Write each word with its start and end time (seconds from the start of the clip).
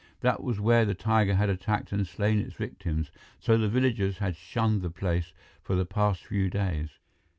That 0.21 0.41
was 0.41 0.59
where 0.59 0.83
the 0.83 0.95
tiger 0.95 1.35
had 1.35 1.51
attacked 1.51 1.91
and 1.91 2.07
slain 2.07 2.39
its 2.39 2.55
victims, 2.55 3.11
so 3.39 3.55
the 3.55 3.69
villagers 3.69 4.17
had 4.17 4.35
shunned 4.35 4.81
the 4.81 4.89
place 4.89 5.31
for 5.61 5.75
the 5.75 5.85
past 5.85 6.25
few 6.25 6.49
days. 6.49 6.89